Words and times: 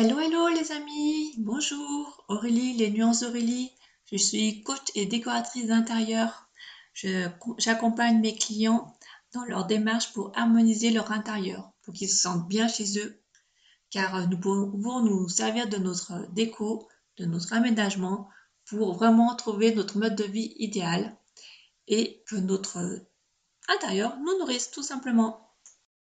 Hello, 0.00 0.20
hello 0.20 0.46
les 0.46 0.70
amis, 0.70 1.34
bonjour, 1.38 2.24
Aurélie, 2.28 2.74
les 2.74 2.92
nuances 2.92 3.22
d'Aurélie. 3.22 3.72
Je 4.12 4.16
suis 4.16 4.62
coach 4.62 4.92
et 4.94 5.06
décoratrice 5.06 5.66
d'intérieur. 5.66 6.48
J'accompagne 6.94 8.20
mes 8.20 8.36
clients 8.36 8.96
dans 9.34 9.42
leur 9.42 9.66
démarche 9.66 10.12
pour 10.12 10.30
harmoniser 10.36 10.90
leur 10.90 11.10
intérieur, 11.10 11.72
pour 11.82 11.94
qu'ils 11.94 12.08
se 12.08 12.22
sentent 12.22 12.46
bien 12.46 12.68
chez 12.68 13.00
eux, 13.00 13.20
car 13.90 14.28
nous 14.28 14.38
pouvons 14.38 15.00
nous 15.00 15.28
servir 15.28 15.68
de 15.68 15.78
notre 15.78 16.32
déco, 16.32 16.86
de 17.16 17.24
notre 17.24 17.52
aménagement 17.52 18.28
pour 18.66 18.94
vraiment 18.94 19.34
trouver 19.34 19.74
notre 19.74 19.98
mode 19.98 20.14
de 20.14 20.22
vie 20.22 20.54
idéal 20.58 21.18
et 21.88 22.22
que 22.28 22.36
notre 22.36 22.78
intérieur 23.66 24.16
nous 24.18 24.38
nourrisse 24.38 24.70
tout 24.70 24.84
simplement. 24.84 25.47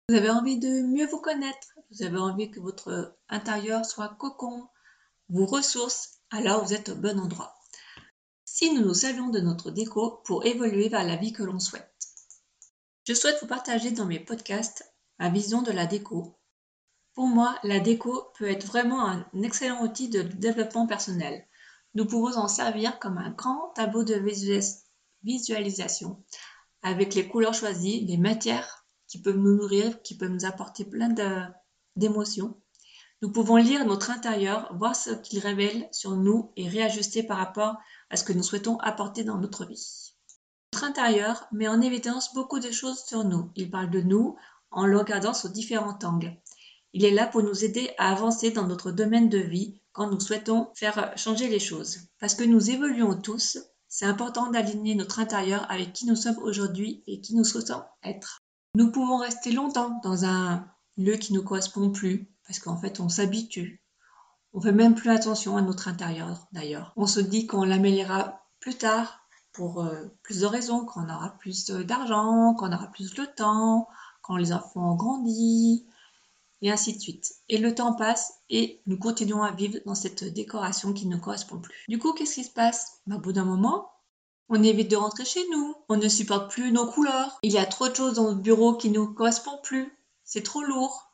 Vous 0.08 0.16
avez 0.16 0.30
envie 0.30 0.60
de 0.60 0.84
mieux 0.84 1.08
vous 1.08 1.20
connaître, 1.20 1.80
vous 1.90 2.04
avez 2.04 2.20
envie 2.20 2.52
que 2.52 2.60
votre 2.60 3.18
intérieur 3.28 3.84
soit 3.84 4.16
cocon, 4.20 4.68
vous 5.30 5.48
ressource, 5.48 6.20
alors 6.30 6.64
vous 6.64 6.76
êtes 6.76 6.90
au 6.90 6.96
bon 6.96 7.20
endroit. 7.20 7.56
Si 8.44 8.72
nous 8.72 8.82
nous 8.82 8.94
servions 8.94 9.30
de 9.30 9.40
notre 9.40 9.72
déco 9.72 10.22
pour 10.24 10.46
évoluer 10.46 10.90
vers 10.90 11.04
la 11.04 11.16
vie 11.16 11.34
que 11.34 11.42
l'on 11.42 11.58
souhaite. 11.58 11.92
Je 13.08 13.16
souhaite 13.16 13.40
vous 13.42 13.48
partager 13.48 13.90
dans 13.90 14.06
mes 14.06 14.20
podcasts 14.20 14.94
ma 15.18 15.30
vision 15.30 15.64
de 15.64 15.72
la 15.72 15.88
déco. 15.88 16.38
Pour 17.16 17.26
moi, 17.26 17.58
la 17.64 17.80
déco 17.80 18.28
peut 18.38 18.48
être 18.48 18.68
vraiment 18.68 19.08
un 19.08 19.26
excellent 19.42 19.82
outil 19.84 20.10
de 20.10 20.22
développement 20.22 20.86
personnel. 20.86 21.48
Nous 21.96 22.06
pouvons 22.06 22.38
en 22.38 22.48
servir 22.48 23.00
comme 23.00 23.18
un 23.18 23.32
grand 23.32 23.70
tableau 23.74 24.04
de 24.04 24.24
visualisation 25.24 26.24
avec 26.84 27.16
les 27.16 27.28
couleurs 27.28 27.56
choisies, 27.56 28.06
les 28.06 28.18
matières 28.18 28.85
qui 29.16 29.22
peuvent 29.22 29.38
nous 29.38 29.56
nourrir, 29.56 30.02
qui 30.02 30.18
peuvent 30.18 30.30
nous 30.30 30.44
apporter 30.44 30.84
plein 30.84 31.08
d'émotions. 31.96 32.60
Nous 33.22 33.32
pouvons 33.32 33.56
lire 33.56 33.86
notre 33.86 34.12
intérieur, 34.12 34.76
voir 34.78 34.94
ce 34.94 35.12
qu'il 35.12 35.40
révèle 35.40 35.88
sur 35.94 36.18
nous 36.18 36.52
et 36.58 36.68
réajuster 36.68 37.24
par 37.24 37.38
rapport 37.38 37.78
à 38.10 38.18
ce 38.18 38.26
que 38.26 38.34
nous 38.34 38.44
souhaitons 38.44 38.78
apporter 38.80 39.24
dans 39.24 39.38
notre 39.38 39.66
vie. 39.66 40.12
Notre 40.74 40.84
intérieur 40.84 41.48
met 41.54 41.70
en 41.70 41.80
évidence 41.80 42.34
beaucoup 42.34 42.60
de 42.60 42.72
choses 42.72 43.06
sur 43.08 43.24
nous. 43.24 43.52
Il 43.56 43.72
parle 43.72 43.90
de 43.90 44.02
nous 44.02 44.36
en 44.70 44.86
le 44.86 44.98
regardant 44.98 45.34
sous 45.34 45.48
différents 45.48 45.98
angles. 46.04 46.36
Il 46.92 47.06
est 47.06 47.12
là 47.12 47.26
pour 47.26 47.42
nous 47.42 47.64
aider 47.64 47.92
à 47.98 48.12
avancer 48.12 48.52
dans 48.52 48.68
notre 48.68 48.92
domaine 48.92 49.30
de 49.30 49.38
vie 49.38 49.80
quand 49.94 50.12
nous 50.12 50.20
souhaitons 50.20 50.72
faire 50.76 51.14
changer 51.16 51.48
les 51.48 51.60
choses. 51.60 52.00
Parce 52.20 52.36
que 52.36 52.44
nous 52.44 52.70
évoluons 52.70 53.16
tous, 53.16 53.60
c'est 53.88 54.06
important 54.06 54.52
d'aligner 54.52 54.94
notre 54.94 55.20
intérieur 55.20 55.66
avec 55.72 55.94
qui 55.94 56.06
nous 56.06 56.18
sommes 56.18 56.40
aujourd'hui 56.40 57.02
et 57.08 57.22
qui 57.22 57.34
nous 57.34 57.46
souhaitons 57.46 57.82
être. 58.04 58.42
Nous 58.76 58.92
pouvons 58.92 59.18
rester 59.18 59.54
longtemps 59.54 60.02
dans 60.04 60.26
un 60.26 60.68
lieu 60.98 61.14
qui 61.14 61.32
ne 61.32 61.40
correspond 61.40 61.92
plus, 61.92 62.30
parce 62.46 62.60
qu'en 62.60 62.76
fait 62.76 63.00
on 63.00 63.08
s'habitue. 63.08 63.82
On 64.54 64.60
fait 64.60 64.74
même 64.74 64.96
plus 64.96 65.10
attention 65.12 65.56
à 65.56 65.62
notre 65.62 65.88
intérieur 65.88 66.46
d'ailleurs. 66.52 66.92
On 66.98 67.08
se 67.08 67.22
dit 67.22 67.48
qu'on 67.48 67.64
l'améliorera 67.64 68.46
plus 68.60 68.76
tard 68.76 69.22
pour 69.54 69.82
euh, 69.82 70.04
plus 70.24 70.42
de 70.42 70.46
raisons, 70.46 70.86
qu'on 70.86 71.10
aura 71.10 71.38
plus 71.40 71.70
d'argent, 71.72 72.54
qu'on 72.54 72.74
aura 72.74 72.88
plus 72.88 73.14
de 73.14 73.24
temps, 73.24 73.88
quand 74.22 74.36
les 74.36 74.52
enfants 74.52 74.92
ont 74.92 74.96
grandi, 74.96 75.86
et 76.62 76.70
ainsi 76.70 76.94
de 76.96 77.00
suite. 77.00 77.36
Et 77.48 77.58
le 77.58 77.74
temps 77.74 77.94
passe 77.94 78.42
et 78.50 78.82
nous 78.88 78.98
continuons 78.98 79.44
à 79.44 79.52
vivre 79.52 79.80
dans 79.86 79.96
cette 79.96 80.26
décoration 80.26 80.92
qui 80.92 81.08
ne 81.08 81.16
correspond 81.16 81.60
plus. 81.60 81.86
Du 81.88 81.98
coup, 81.98 82.12
qu'est-ce 82.12 82.36
qui 82.36 82.44
se 82.44 82.52
passe? 82.52 83.00
Bah, 83.08 83.16
Au 83.16 83.20
bout 83.20 83.32
d'un 83.34 83.46
moment, 83.46 83.90
on 84.50 84.64
évite 84.64 84.92
de 84.92 84.96
rentrer 84.96 85.26
chez 85.26 85.48
nous. 85.52 85.76
On 85.90 85.98
ne 85.98 86.08
supporte 86.08 86.52
plus 86.52 86.72
nos 86.72 86.92
couleurs. 86.92 87.40
Il 87.42 87.52
y 87.52 87.58
a 87.58 87.66
trop 87.66 87.88
de 87.88 87.96
choses 87.96 88.16
dans 88.16 88.26
notre 88.26 88.42
bureau 88.42 88.76
qui 88.76 88.90
ne 88.90 88.96
nous 88.96 89.14
correspondent 89.14 89.64
plus. 89.64 89.92
C'est 90.24 90.44
trop 90.44 90.62
lourd. 90.62 91.12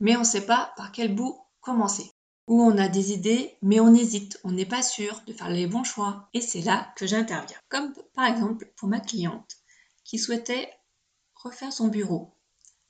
Mais 0.00 0.16
on 0.16 0.20
ne 0.20 0.24
sait 0.24 0.46
pas 0.46 0.72
par 0.76 0.92
quel 0.92 1.14
bout 1.14 1.38
commencer. 1.60 2.10
Ou 2.46 2.62
on 2.62 2.78
a 2.78 2.88
des 2.88 3.12
idées, 3.12 3.56
mais 3.62 3.80
on 3.80 3.94
hésite. 3.94 4.40
On 4.44 4.52
n'est 4.52 4.66
pas 4.66 4.82
sûr 4.82 5.22
de 5.26 5.32
faire 5.32 5.48
les 5.48 5.66
bons 5.66 5.84
choix. 5.84 6.28
Et 6.34 6.40
c'est 6.40 6.62
là 6.62 6.92
que 6.96 7.06
j'interviens. 7.06 7.58
Comme 7.68 7.94
par 8.14 8.26
exemple 8.26 8.70
pour 8.76 8.88
ma 8.88 9.00
cliente 9.00 9.56
qui 10.04 10.18
souhaitait 10.18 10.70
refaire 11.34 11.72
son 11.72 11.88
bureau. 11.88 12.34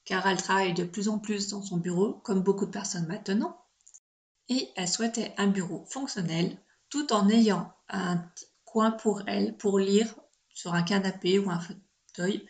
Car 0.05 0.27
elle 0.27 0.43
travaille 0.43 0.75
de 0.75 0.85
plus 0.85 1.09
en 1.09 1.19
plus 1.19 1.49
dans 1.49 1.63
son 1.63 1.77
bureau, 1.77 2.15
comme 2.25 2.41
beaucoup 2.41 2.67
de 2.67 2.71
personnes 2.71 3.07
maintenant. 3.07 3.57
Et 4.49 4.71
elle 4.75 4.89
souhaitait 4.89 5.35
un 5.37 5.47
bureau 5.47 5.85
fonctionnel 5.89 6.57
tout 6.89 7.13
en 7.13 7.29
ayant 7.29 7.73
un 7.89 8.25
coin 8.73 8.91
pour 8.91 9.23
elle 9.27 9.57
pour 9.57 9.79
lire 9.79 10.15
sur 10.49 10.75
un 10.75 10.83
canapé 10.83 11.39
ou 11.39 11.51
un 11.51 11.61
fauteuil, 11.61 12.47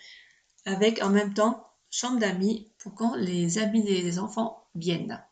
avec 0.64 1.02
en 1.02 1.10
même 1.10 1.34
temps 1.34 1.66
chambre 1.90 2.18
d'amis 2.18 2.72
pour 2.78 2.94
quand 2.94 3.14
les 3.16 3.58
amis 3.58 3.82
des 3.82 4.18
enfants 4.18 4.68
viennent. 4.74 5.22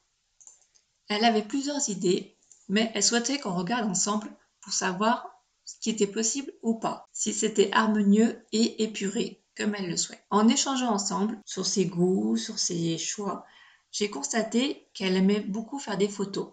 Elle 1.08 1.24
avait 1.24 1.42
plusieurs 1.42 1.88
idées, 1.88 2.36
mais 2.68 2.90
elle 2.94 3.02
souhaitait 3.02 3.38
qu'on 3.38 3.54
regarde 3.54 3.88
ensemble 3.88 4.30
pour 4.60 4.72
savoir 4.72 5.28
ce 5.64 5.76
qui 5.80 5.90
était 5.90 6.06
possible 6.06 6.52
ou 6.62 6.74
pas, 6.74 7.06
si 7.12 7.32
c'était 7.32 7.70
harmonieux 7.72 8.44
et 8.52 8.82
épuré 8.82 9.42
comme 9.56 9.74
elle 9.74 9.90
le 9.90 9.96
souhaite. 9.96 10.24
En 10.30 10.48
échangeant 10.48 10.92
ensemble 10.92 11.40
sur 11.44 11.66
ses 11.66 11.86
goûts, 11.86 12.36
sur 12.36 12.58
ses 12.58 12.96
choix, 12.96 13.44
j'ai 13.90 14.08
constaté 14.08 14.88
qu'elle 14.94 15.16
aimait 15.16 15.40
beaucoup 15.40 15.78
faire 15.78 15.98
des 15.98 16.08
photos. 16.08 16.52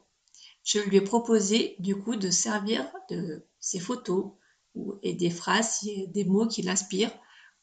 Je 0.65 0.79
lui 0.79 0.97
ai 0.97 1.01
proposé 1.01 1.75
du 1.79 1.95
coup 1.95 2.15
de 2.15 2.31
servir 2.31 2.91
de 3.09 3.45
ses 3.59 3.79
photos 3.79 4.31
et 5.03 5.13
des 5.13 5.29
phrases, 5.29 5.87
des 6.07 6.25
mots 6.25 6.47
qui 6.47 6.63
l'inspirent 6.63 7.11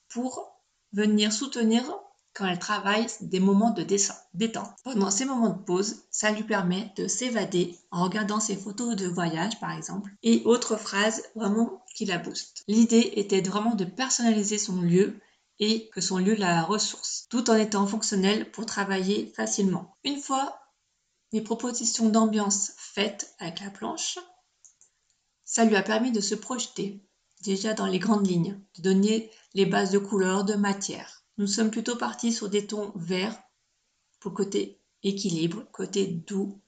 pour 0.09 0.57
venir 0.93 1.33
soutenir 1.33 1.83
quand 2.33 2.47
elle 2.47 2.59
travaille 2.59 3.07
des 3.21 3.41
moments 3.41 3.73
de 3.73 3.85
détente. 4.35 4.71
Pendant 4.85 5.11
ces 5.11 5.25
moments 5.25 5.51
de 5.51 5.63
pause, 5.65 6.05
ça 6.11 6.31
lui 6.31 6.45
permet 6.45 6.93
de 6.97 7.09
s'évader 7.09 7.77
en 7.91 8.05
regardant 8.05 8.41
ses 8.41 8.57
photos 8.57 8.97
de 8.97 9.09
voyage 9.09 9.59
par 9.61 9.73
exemple 9.73 10.11
et 10.23 10.43
autres 10.45 10.77
phrases 10.77 11.25
vraiment 11.35 11.85
qui 11.95 12.05
la 12.05 12.19
boostent. 12.19 12.63
L'idée 12.69 13.13
était 13.17 13.43
vraiment 13.43 13.75
de 13.75 13.85
personnaliser 13.85 14.59
son 14.59 14.81
lieu 14.81 15.21
et 15.59 15.91
que 15.91 16.01
son 16.01 16.19
lieu 16.19 16.35
la 16.35 16.63
ressource, 16.63 17.27
tout 17.29 17.51
en 17.51 17.57
étant 17.57 17.87
fonctionnel 17.87 18.51
pour 18.51 18.65
travailler 18.65 19.33
facilement. 19.37 19.97
Une 20.05 20.21
fois 20.21 20.62
les 21.33 21.41
propositions 21.41 22.09
d'ambiance 22.09 22.73
faites 22.77 23.35
avec 23.39 23.61
la 23.61 23.71
planche, 23.71 24.19
ça 25.45 25.65
lui 25.65 25.77
a 25.77 25.83
permis 25.83 26.13
de 26.13 26.21
se 26.21 26.35
projeter, 26.35 27.03
déjà 27.43 27.75
dans 27.75 27.87
les 27.87 27.99
grandes 27.99 28.27
lignes, 28.27 28.61
de 28.77 28.83
donner 28.83 29.31
les 29.55 29.67
bases 29.67 29.91
de 29.91 29.99
couleurs, 29.99 30.45
de 30.45 30.55
matière. 30.55 31.25
Nous 31.39 31.47
sommes 31.47 31.71
plutôt 31.71 31.97
partis 31.97 32.33
sur 32.33 32.49
des 32.49 32.67
tons 32.67 32.93
verts 32.95 33.39
pour 34.21 34.35
côté 34.35 34.81
équilibre, 35.03 35.65
côté 35.73 36.07
doux, 36.07 36.61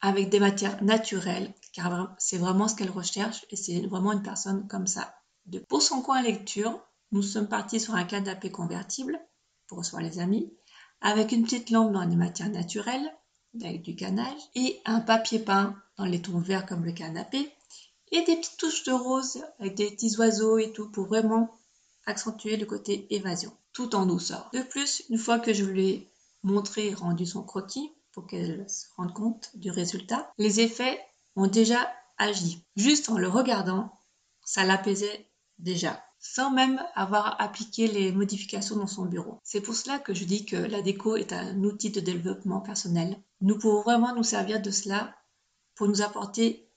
avec 0.00 0.28
des 0.28 0.40
matières 0.40 0.82
naturelles, 0.82 1.54
car 1.72 2.14
c'est 2.18 2.36
vraiment 2.36 2.68
ce 2.68 2.74
qu'elle 2.74 2.90
recherche 2.90 3.46
et 3.50 3.56
c'est 3.56 3.86
vraiment 3.86 4.12
une 4.12 4.22
personne 4.22 4.68
comme 4.68 4.86
ça. 4.86 5.14
pour 5.68 5.82
son 5.82 6.02
coin 6.02 6.20
lecture, 6.20 6.78
nous 7.10 7.22
sommes 7.22 7.48
partis 7.48 7.80
sur 7.80 7.94
un 7.94 8.04
canapé 8.04 8.50
convertible 8.50 9.18
pour 9.66 9.78
recevoir 9.78 10.02
les 10.02 10.18
amis, 10.18 10.52
avec 11.00 11.32
une 11.32 11.44
petite 11.44 11.70
lampe 11.70 11.92
dans 11.92 12.04
des 12.04 12.16
matières 12.16 12.50
naturelles, 12.50 13.10
avec 13.62 13.82
du 13.82 13.94
canage, 13.94 14.40
et 14.54 14.80
un 14.84 15.00
papier 15.00 15.38
peint 15.38 15.76
dans 15.96 16.04
les 16.04 16.20
tons 16.20 16.40
verts 16.40 16.66
comme 16.66 16.84
le 16.84 16.92
canapé, 16.92 17.50
et 18.10 18.22
des 18.22 18.36
petites 18.36 18.56
touches 18.56 18.84
de 18.84 18.92
rose 18.92 19.42
avec 19.58 19.74
des 19.74 19.90
petits 19.90 20.16
oiseaux 20.16 20.58
et 20.58 20.72
tout 20.72 20.90
pour 20.90 21.06
vraiment 21.06 21.50
accentuer 22.06 22.56
le 22.56 22.66
côté 22.66 23.06
évasion, 23.14 23.52
tout 23.72 23.94
en 23.94 24.06
douceur. 24.06 24.50
De 24.52 24.62
plus, 24.62 25.02
une 25.10 25.18
fois 25.18 25.38
que 25.38 25.52
je 25.52 25.64
lui 25.64 25.88
ai 25.88 26.10
montré 26.42 26.88
et 26.88 26.94
rendu 26.94 27.26
son 27.26 27.42
croquis 27.42 27.90
pour 28.12 28.26
qu'elle 28.26 28.68
se 28.68 28.86
rende 28.96 29.12
compte 29.12 29.50
du 29.54 29.70
résultat, 29.70 30.32
les 30.38 30.60
effets 30.60 31.00
ont 31.36 31.46
déjà 31.46 31.90
agi. 32.18 32.64
Juste 32.76 33.08
en 33.08 33.18
le 33.18 33.28
regardant, 33.28 33.98
ça 34.44 34.64
l'apaisait 34.64 35.28
déjà, 35.58 36.04
sans 36.24 36.50
même 36.50 36.82
avoir 36.94 37.40
appliqué 37.40 37.86
les 37.86 38.10
modifications 38.10 38.76
dans 38.76 38.86
son 38.86 39.04
bureau. 39.04 39.38
C'est 39.44 39.60
pour 39.60 39.74
cela 39.74 39.98
que 39.98 40.14
je 40.14 40.24
dis 40.24 40.46
que 40.46 40.56
la 40.56 40.80
déco 40.80 41.16
est 41.16 41.32
un 41.32 41.62
outil 41.62 41.90
de 41.90 42.00
développement 42.00 42.60
personnel. 42.60 43.22
Nous 43.42 43.58
pouvons 43.58 43.82
vraiment 43.82 44.14
nous 44.14 44.22
servir 44.24 44.62
de 44.62 44.70
cela 44.70 45.14
pour 45.74 45.86
nous 45.86 46.02
apporter 46.02 46.68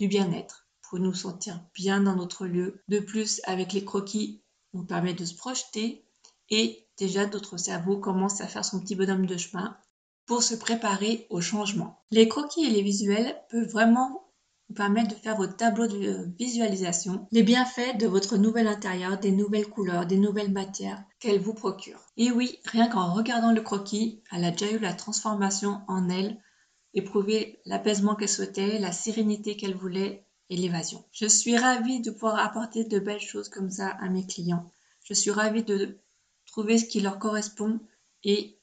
du 0.00 0.08
bien-être 0.08 0.68
pour 0.88 0.98
nous 0.98 1.14
sentir 1.14 1.60
bien 1.74 2.00
dans 2.00 2.16
notre 2.16 2.46
lieu. 2.46 2.82
De 2.88 2.98
plus, 2.98 3.40
avec 3.44 3.72
les 3.72 3.84
croquis, 3.84 4.42
on 4.72 4.84
permet 4.84 5.14
de 5.14 5.24
se 5.24 5.34
projeter 5.34 6.04
et 6.50 6.86
déjà 6.96 7.26
notre 7.26 7.58
cerveau 7.58 7.98
commence 7.98 8.40
à 8.40 8.46
faire 8.46 8.64
son 8.64 8.80
petit 8.80 8.94
bonhomme 8.94 9.26
de 9.26 9.36
chemin 9.36 9.76
pour 10.26 10.42
se 10.42 10.54
préparer 10.54 11.26
au 11.30 11.40
changement. 11.40 12.02
Les 12.10 12.28
croquis 12.28 12.64
et 12.64 12.70
les 12.70 12.82
visuels 12.82 13.38
peuvent 13.50 13.68
vraiment 13.68 14.27
vous 14.68 14.74
permettre 14.74 15.14
de 15.14 15.20
faire 15.20 15.36
votre 15.36 15.56
tableau 15.56 15.86
de 15.86 16.28
visualisation, 16.38 17.26
les 17.30 17.42
bienfaits 17.42 17.96
de 17.98 18.06
votre 18.06 18.36
nouvel 18.36 18.66
intérieur, 18.66 19.18
des 19.18 19.32
nouvelles 19.32 19.68
couleurs, 19.68 20.06
des 20.06 20.18
nouvelles 20.18 20.52
matières 20.52 21.02
qu'elle 21.20 21.40
vous 21.40 21.54
procure. 21.54 22.00
Et 22.16 22.30
oui, 22.30 22.58
rien 22.64 22.88
qu'en 22.88 23.14
regardant 23.14 23.52
le 23.52 23.62
croquis, 23.62 24.22
elle 24.30 24.44
a 24.44 24.50
déjà 24.50 24.70
eu 24.70 24.78
la 24.78 24.92
transformation 24.92 25.80
en 25.88 26.08
elle, 26.10 26.38
éprouvé 26.94 27.60
l'apaisement 27.64 28.14
qu'elle 28.14 28.28
souhaitait, 28.28 28.78
la 28.78 28.92
sérénité 28.92 29.56
qu'elle 29.56 29.76
voulait 29.76 30.26
et 30.50 30.56
l'évasion. 30.56 31.04
Je 31.12 31.26
suis 31.26 31.56
ravie 31.56 32.00
de 32.00 32.10
pouvoir 32.10 32.38
apporter 32.38 32.84
de 32.84 32.98
belles 32.98 33.20
choses 33.20 33.48
comme 33.48 33.70
ça 33.70 33.88
à 33.88 34.08
mes 34.08 34.26
clients. 34.26 34.70
Je 35.04 35.14
suis 35.14 35.30
ravie 35.30 35.62
de 35.62 35.98
trouver 36.46 36.78
ce 36.78 36.84
qui 36.84 37.00
leur 37.00 37.18
correspond 37.18 37.80
et 38.24 38.58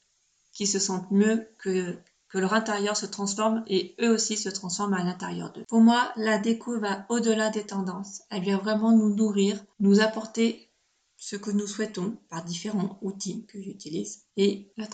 qui 0.52 0.66
se 0.66 0.78
sentent 0.78 1.10
mieux 1.10 1.48
que, 1.58 1.98
que 2.36 2.40
leur 2.42 2.52
intérieur 2.52 2.98
se 2.98 3.06
transforme 3.06 3.64
et 3.66 3.94
eux 3.98 4.10
aussi 4.10 4.36
se 4.36 4.50
transforment 4.50 4.92
à 4.92 5.02
l'intérieur 5.02 5.54
d'eux. 5.54 5.64
Pour 5.70 5.80
moi, 5.80 6.12
la 6.16 6.36
déco 6.36 6.78
va 6.78 7.06
au-delà 7.08 7.48
des 7.48 7.64
tendances. 7.64 8.20
Elle 8.28 8.42
vient 8.42 8.58
vraiment 8.58 8.92
nous 8.92 9.14
nourrir, 9.14 9.64
nous 9.80 10.00
apporter 10.00 10.70
ce 11.16 11.36
que 11.36 11.50
nous 11.50 11.66
souhaitons 11.66 12.18
par 12.28 12.44
différents 12.44 12.98
outils 13.00 13.46
que 13.46 13.62
j'utilise. 13.62 14.26
Et 14.36 14.70
la, 14.76 14.86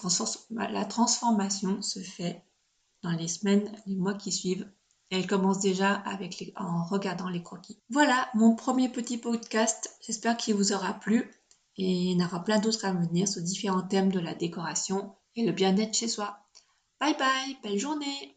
la 0.70 0.84
transformation 0.84 1.82
se 1.82 1.98
fait 1.98 2.44
dans 3.02 3.10
les 3.10 3.26
semaines, 3.26 3.72
les 3.88 3.96
mois 3.96 4.14
qui 4.14 4.30
suivent 4.30 4.70
elle 5.10 5.26
commence 5.26 5.58
déjà 5.58 5.92
avec 5.92 6.54
en 6.56 6.84
regardant 6.84 7.28
les 7.28 7.42
croquis. 7.42 7.76
Voilà 7.90 8.30
mon 8.34 8.54
premier 8.54 8.88
petit 8.88 9.18
podcast. 9.18 9.94
J'espère 10.00 10.38
qu'il 10.38 10.54
vous 10.54 10.72
aura 10.72 10.94
plu 10.94 11.28
et 11.76 11.90
il 11.90 12.12
y 12.12 12.22
en 12.22 12.24
aura 12.24 12.42
plein 12.44 12.60
d'autres 12.60 12.86
à 12.86 12.92
venir 12.92 13.28
sur 13.28 13.42
différents 13.42 13.82
thèmes 13.82 14.12
de 14.12 14.20
la 14.20 14.34
décoration 14.34 15.14
et 15.36 15.44
le 15.44 15.52
bien-être 15.52 15.94
chez 15.94 16.08
soi. 16.08 16.41
Bye 17.02 17.14
bye, 17.18 17.56
belle 17.62 17.78
journée 17.78 18.36